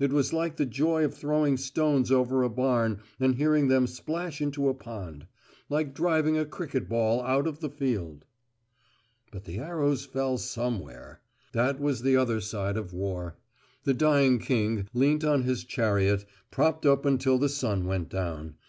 [0.00, 4.40] It was like the joy of throwing stones over a barn and hearing them splash
[4.40, 5.28] into a pond;
[5.68, 8.24] like driving a cricket ball out of the field.
[9.30, 11.20] But the arrows fell somewhere.
[11.52, 13.36] That was the other side of war.
[13.84, 18.56] The dying king leant on his chariot, propped up until the sun went down.